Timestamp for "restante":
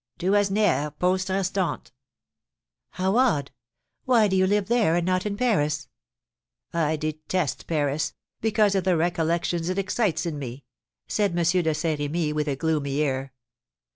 1.29-1.91